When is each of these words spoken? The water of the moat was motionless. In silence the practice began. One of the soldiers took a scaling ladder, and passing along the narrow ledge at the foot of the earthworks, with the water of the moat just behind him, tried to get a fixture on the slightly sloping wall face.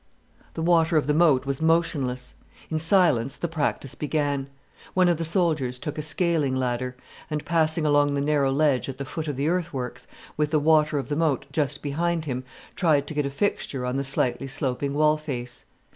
The 0.55 0.63
water 0.63 0.97
of 0.97 1.05
the 1.05 1.13
moat 1.13 1.45
was 1.45 1.61
motionless. 1.61 2.33
In 2.71 2.79
silence 2.79 3.37
the 3.37 3.47
practice 3.47 3.93
began. 3.93 4.47
One 4.95 5.07
of 5.07 5.17
the 5.17 5.25
soldiers 5.25 5.77
took 5.77 5.99
a 5.99 6.01
scaling 6.01 6.55
ladder, 6.55 6.97
and 7.29 7.45
passing 7.45 7.85
along 7.85 8.15
the 8.15 8.19
narrow 8.21 8.51
ledge 8.51 8.89
at 8.89 8.97
the 8.97 9.05
foot 9.05 9.27
of 9.27 9.35
the 9.35 9.47
earthworks, 9.47 10.07
with 10.37 10.49
the 10.49 10.57
water 10.59 10.97
of 10.97 11.09
the 11.09 11.15
moat 11.15 11.45
just 11.51 11.83
behind 11.83 12.25
him, 12.25 12.43
tried 12.75 13.05
to 13.05 13.13
get 13.13 13.27
a 13.27 13.29
fixture 13.29 13.85
on 13.85 13.97
the 13.97 14.03
slightly 14.03 14.47
sloping 14.47 14.95
wall 14.95 15.17
face. 15.17 15.65